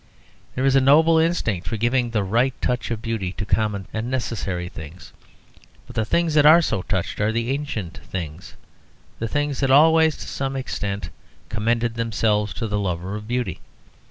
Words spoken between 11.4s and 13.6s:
commended themselves to the lover of beauty.